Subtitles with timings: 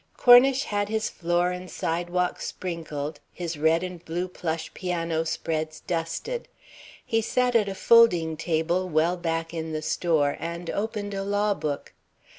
[0.17, 6.47] Cornish had his floor and sidewalk sprinkled, his red and blue plush piano spreads dusted.
[7.05, 11.53] He sat at a folding table well back in the store, and opened a law
[11.53, 11.93] book.